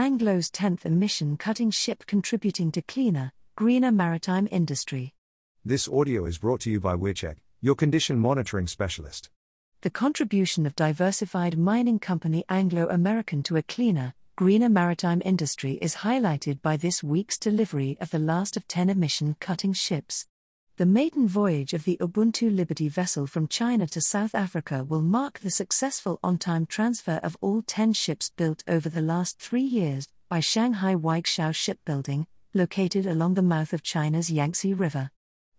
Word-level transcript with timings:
Anglo's 0.00 0.50
10th 0.50 0.86
emission 0.86 1.36
cutting 1.36 1.70
ship 1.70 2.06
contributing 2.06 2.72
to 2.72 2.80
cleaner, 2.80 3.32
greener 3.54 3.92
maritime 3.92 4.48
industry. 4.50 5.12
This 5.62 5.86
audio 5.86 6.24
is 6.24 6.38
brought 6.38 6.62
to 6.62 6.70
you 6.70 6.80
by 6.80 6.94
WearCheck, 6.94 7.36
your 7.60 7.74
condition 7.74 8.18
monitoring 8.18 8.66
specialist. 8.66 9.28
The 9.82 9.90
contribution 9.90 10.64
of 10.64 10.74
diversified 10.74 11.58
mining 11.58 11.98
company 11.98 12.46
Anglo 12.48 12.88
American 12.88 13.42
to 13.42 13.58
a 13.58 13.62
cleaner, 13.62 14.14
greener 14.36 14.70
maritime 14.70 15.20
industry 15.22 15.72
is 15.82 15.96
highlighted 15.96 16.62
by 16.62 16.78
this 16.78 17.02
week's 17.02 17.36
delivery 17.36 17.98
of 18.00 18.10
the 18.10 18.18
last 18.18 18.56
of 18.56 18.66
10 18.66 18.88
emission 18.88 19.36
cutting 19.38 19.74
ships. 19.74 20.26
The 20.80 20.86
maiden 20.86 21.28
voyage 21.28 21.74
of 21.74 21.84
the 21.84 21.98
Ubuntu 22.00 22.56
Liberty 22.56 22.88
vessel 22.88 23.26
from 23.26 23.48
China 23.48 23.86
to 23.88 24.00
South 24.00 24.34
Africa 24.34 24.82
will 24.82 25.02
mark 25.02 25.38
the 25.38 25.50
successful 25.50 26.18
on 26.24 26.38
time 26.38 26.64
transfer 26.64 27.20
of 27.22 27.36
all 27.42 27.60
10 27.60 27.92
ships 27.92 28.30
built 28.34 28.64
over 28.66 28.88
the 28.88 29.02
last 29.02 29.38
three 29.38 29.60
years 29.60 30.08
by 30.30 30.40
Shanghai 30.40 30.94
Waigaoqiao 30.94 31.54
Shipbuilding, 31.54 32.26
located 32.54 33.04
along 33.04 33.34
the 33.34 33.42
mouth 33.42 33.74
of 33.74 33.82
China's 33.82 34.30
Yangtze 34.30 34.72
River. 34.72 35.10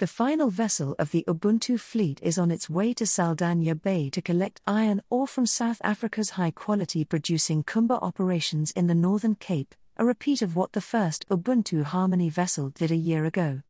The 0.00 0.06
final 0.06 0.50
vessel 0.50 0.94
of 0.98 1.12
the 1.12 1.24
Ubuntu 1.26 1.80
fleet 1.80 2.20
is 2.22 2.36
on 2.36 2.50
its 2.50 2.68
way 2.68 2.92
to 2.92 3.04
Saldanha 3.04 3.80
Bay 3.80 4.10
to 4.10 4.20
collect 4.20 4.60
iron 4.66 5.00
ore 5.08 5.26
from 5.26 5.46
South 5.46 5.80
Africa's 5.82 6.36
high 6.36 6.50
quality 6.50 7.06
producing 7.06 7.64
Kumba 7.64 7.98
operations 8.02 8.70
in 8.72 8.86
the 8.86 8.94
Northern 8.94 9.34
Cape, 9.34 9.74
a 9.96 10.04
repeat 10.04 10.42
of 10.42 10.56
what 10.56 10.72
the 10.72 10.82
first 10.82 11.26
Ubuntu 11.30 11.84
Harmony 11.84 12.28
vessel 12.28 12.68
did 12.68 12.90
a 12.90 12.96
year 12.96 13.24
ago. 13.24 13.62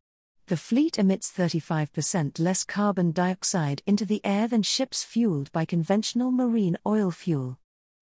The 0.47 0.55
fleet 0.55 0.97
emits 0.97 1.29
35% 1.29 2.39
less 2.39 2.63
carbon 2.63 3.11
dioxide 3.11 3.81
into 3.85 4.05
the 4.05 4.21
air 4.23 4.47
than 4.47 4.63
ships 4.63 5.03
fueled 5.03 5.51
by 5.51 5.65
conventional 5.65 6.31
marine 6.31 6.77
oil 6.85 7.11
fuel. 7.11 7.59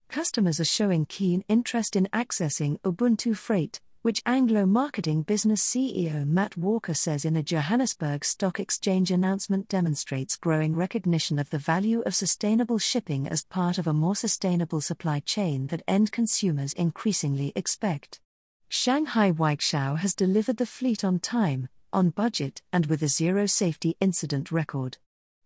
Customers 0.08 0.60
are 0.60 0.64
showing 0.64 1.06
keen 1.06 1.42
interest 1.48 1.96
in 1.96 2.06
accessing 2.12 2.78
Ubuntu 2.82 3.36
Freight, 3.36 3.80
which 4.02 4.22
Anglo 4.24 4.64
marketing 4.64 5.22
business 5.22 5.60
CEO 5.60 6.24
Matt 6.24 6.56
Walker 6.56 6.94
says 6.94 7.24
in 7.24 7.34
a 7.34 7.42
Johannesburg 7.42 8.24
Stock 8.24 8.60
Exchange 8.60 9.10
announcement 9.10 9.66
demonstrates 9.66 10.36
growing 10.36 10.76
recognition 10.76 11.40
of 11.40 11.50
the 11.50 11.58
value 11.58 12.02
of 12.02 12.14
sustainable 12.14 12.78
shipping 12.78 13.26
as 13.26 13.42
part 13.42 13.76
of 13.76 13.88
a 13.88 13.92
more 13.92 14.14
sustainable 14.14 14.80
supply 14.80 15.18
chain 15.18 15.66
that 15.66 15.82
end 15.88 16.12
consumers 16.12 16.72
increasingly 16.74 17.52
expect. 17.56 18.20
Shanghai 18.68 19.32
Waigaoqiao 19.32 19.98
has 19.98 20.14
delivered 20.14 20.58
the 20.58 20.66
fleet 20.66 21.02
on 21.02 21.18
time, 21.18 21.68
on 21.96 22.10
budget, 22.10 22.60
and 22.74 22.86
with 22.86 23.02
a 23.02 23.08
zero 23.08 23.46
safety 23.46 23.96
incident 24.00 24.52
record. 24.52 24.98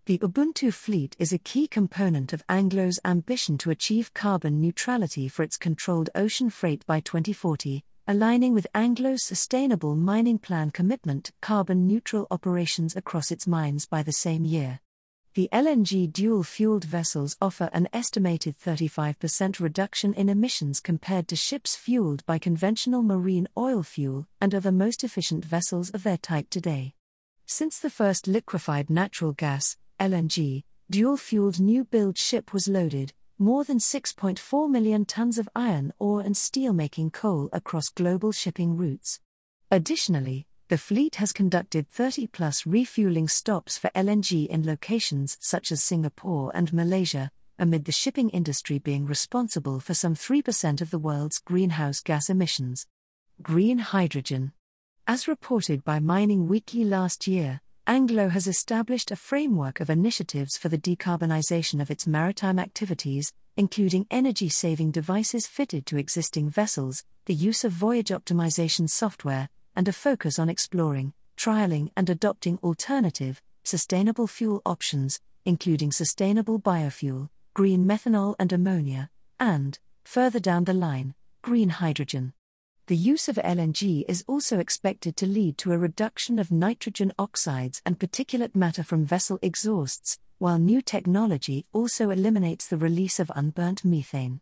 The 0.07 0.19
Ubuntu 0.19 0.75
fleet 0.75 1.15
is 1.21 1.33
a 1.33 1.39
key 1.39 1.69
component 1.69 2.33
of 2.33 2.43
Anglo's 2.49 2.99
ambition 3.05 3.57
to 3.59 3.71
achieve 3.71 4.13
carbon 4.13 4.61
neutrality 4.61 5.29
for 5.29 5.45
its 5.45 5.57
controlled 5.57 6.11
ocean 6.17 6.51
freight 6.51 6.85
by 6.87 6.99
2040, 6.99 7.85
aligning 8.09 8.53
with 8.53 8.67
Anglo's 8.75 9.23
sustainable 9.23 9.95
mining 9.95 10.39
plan 10.39 10.73
commitment 10.73 11.31
carbon 11.41 11.87
neutral 11.87 12.27
operations 12.33 12.97
across 12.97 13.31
its 13.31 13.47
mines 13.47 13.87
by 13.87 14.03
the 14.03 14.13
same 14.13 14.45
year. 14.45 14.81
The 15.35 15.49
LNG 15.53 16.13
dual 16.13 16.43
fueled 16.43 16.83
vessels 16.83 17.37
offer 17.41 17.71
an 17.73 17.89
estimated 17.93 18.59
35% 18.59 19.61
reduction 19.61 20.13
in 20.15 20.29
emissions 20.29 20.81
compared 20.81 21.29
to 21.29 21.37
ships 21.37 21.77
fueled 21.77 22.27
by 22.27 22.41
conventional 22.41 23.05
marine 23.05 23.47
oil 23.57 23.85
fuel 23.85 24.27
and 24.41 24.53
are 24.53 24.61
the 24.61 24.73
most 24.73 25.05
efficient 25.05 25.45
vessels 25.45 25.91
of 25.91 26.03
their 26.03 26.17
type 26.17 26.51
today. 26.51 26.95
Since 27.47 27.79
the 27.79 27.91
first 27.91 28.27
liquefied 28.27 28.91
natural 28.91 29.31
gas, 29.31 29.77
LNG, 30.01 30.65
dual 30.91 31.17
fueled 31.17 31.61
new 31.61 31.85
build 31.85 32.19
ship 32.19 32.53
was 32.53 32.67
loaded, 32.67 33.13
more 33.39 33.63
than 33.63 33.79
6.4 33.79 34.69
million 34.69 35.05
tons 35.05 35.39
of 35.39 35.49
iron 35.55 35.93
ore 36.01 36.23
and 36.23 36.35
steelmaking 36.35 37.13
coal 37.13 37.49
across 37.53 37.89
global 37.89 38.33
shipping 38.33 38.77
routes. 38.77 39.21
Additionally, 39.71 40.49
the 40.71 40.79
fleet 40.79 41.17
has 41.17 41.33
conducted 41.33 41.89
30 41.89 42.29
plus 42.29 42.65
refueling 42.65 43.27
stops 43.27 43.77
for 43.77 43.91
LNG 43.91 44.47
in 44.47 44.65
locations 44.65 45.37
such 45.41 45.73
as 45.73 45.83
Singapore 45.83 46.53
and 46.55 46.73
Malaysia, 46.73 47.33
amid 47.59 47.87
the 47.87 47.91
shipping 47.91 48.31
industry 48.31 48.79
being 48.79 49.05
responsible 49.05 49.81
for 49.81 49.95
some 49.95 50.15
3% 50.15 50.81
of 50.81 50.93
the 50.93 50.99
world's 51.01 51.41
greenhouse 51.41 52.01
gas 52.01 52.31
emissions. 52.31 52.87
Green 53.43 53.79
hydrogen. 53.79 54.53
As 55.09 55.27
reported 55.27 55.83
by 55.83 55.99
Mining 55.99 56.47
Weekly 56.47 56.85
last 56.85 57.27
year, 57.27 57.61
Anglo 57.89 58.29
has 58.29 58.47
established 58.47 59.11
a 59.11 59.17
framework 59.17 59.81
of 59.81 59.91
initiatives 59.91 60.57
for 60.57 60.69
the 60.69 60.79
decarbonization 60.79 61.83
of 61.83 61.91
its 61.91 62.07
maritime 62.07 62.61
activities, 62.61 63.33
including 63.57 64.07
energy 64.09 64.49
saving 64.49 64.93
devices 64.93 65.49
fitted 65.49 65.85
to 65.87 65.97
existing 65.97 66.49
vessels, 66.49 67.03
the 67.25 67.35
use 67.35 67.65
of 67.65 67.73
voyage 67.73 68.11
optimization 68.11 68.89
software, 68.89 69.49
and 69.75 69.89
a 69.89 69.93
focus 69.93 70.39
on 70.39 70.49
exploring, 70.49 71.13
trialing, 71.37 71.91
and 71.97 72.11
adopting 72.11 72.59
alternative, 72.63 73.41
sustainable 73.65 74.27
fuel 74.27 74.63
options, 74.67 75.21
including 75.45 75.93
sustainable 75.93 76.61
biofuel, 76.61 77.29
green 77.55 77.85
methanol 77.85 78.35
and 78.39 78.53
ammonia, 78.53 79.11
and, 79.39 79.79
further 80.05 80.41
down 80.41 80.65
the 80.65 80.75
line, 80.75 81.15
green 81.43 81.69
hydrogen. 81.69 82.33
The 82.87 82.97
use 82.97 83.29
of 83.29 83.37
LNG 83.37 84.05
is 84.09 84.25
also 84.27 84.59
expected 84.59 85.17
to 85.17 85.27
lead 85.27 85.59
to 85.59 85.73
a 85.73 85.79
reduction 85.79 86.39
of 86.39 86.51
nitrogen 86.51 87.13
oxides 87.19 87.81
and 87.87 87.99
particulate 87.99 88.57
matter 88.57 88.83
from 88.83 89.07
vessel 89.07 89.39
exhausts, 89.43 90.19
while 90.39 90.59
new 90.59 90.83
technology 90.83 91.67
also 91.73 92.11
eliminates 92.11 92.67
the 92.67 92.77
release 92.77 93.21
of 93.21 93.31
unburnt 93.37 93.85
methane. 93.85 94.41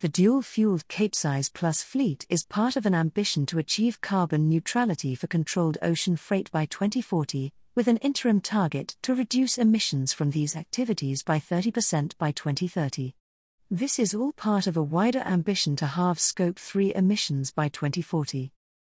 The 0.00 0.08
dual 0.10 0.42
fueled 0.42 0.86
Capesize 0.88 1.48
Plus 1.48 1.82
fleet 1.82 2.26
is 2.28 2.44
part 2.44 2.76
of 2.76 2.84
an 2.84 2.94
ambition 2.94 3.46
to 3.46 3.58
achieve 3.58 4.02
carbon 4.02 4.46
neutrality 4.46 5.14
for 5.14 5.26
controlled 5.26 5.78
ocean 5.80 6.16
freight 6.16 6.50
by 6.50 6.66
2040, 6.66 7.50
with 7.74 7.88
an 7.88 7.96
interim 7.98 8.42
target 8.42 8.94
to 9.00 9.14
reduce 9.14 9.56
emissions 9.56 10.12
from 10.12 10.32
these 10.32 10.54
activities 10.54 11.22
by 11.22 11.38
30% 11.38 12.12
by 12.18 12.30
2030. 12.30 13.14
This 13.70 13.98
is 13.98 14.14
all 14.14 14.32
part 14.32 14.66
of 14.66 14.76
a 14.76 14.82
wider 14.82 15.20
ambition 15.20 15.76
to 15.76 15.86
halve 15.86 16.20
Scope 16.20 16.58
3 16.58 16.94
emissions 16.94 17.50
by 17.50 17.68
2040. 17.68 18.52